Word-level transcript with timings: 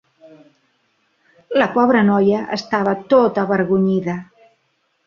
La 1.63 1.67
pobra 1.75 2.03
noia 2.09 2.41
estava 2.59 2.99
tota 3.17 3.47
avergonyida. 3.47 4.19